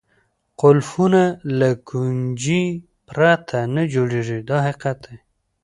[0.61, 1.21] قلفونه
[1.59, 2.65] له کونجۍ
[3.07, 5.17] پرته نه جوړېږي دا حقیقت دی.